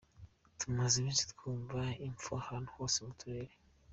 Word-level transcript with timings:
Tumaze 0.59 0.95
iminsi 0.97 1.23
twumva 1.31 1.79
impfu 2.07 2.29
ahantu 2.41 2.69
hose 2.77 2.97
mu 3.05 3.13
turere. 3.19 3.53